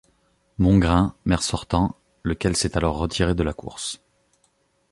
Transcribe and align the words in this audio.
Mongrain, 0.57 1.13
maire 1.25 1.43
sortant, 1.43 1.95
lequel 2.23 2.57
s'est 2.57 2.75
alors 2.75 2.97
retiré 2.97 3.35
de 3.35 3.43
la 3.43 3.53
course. 3.53 4.01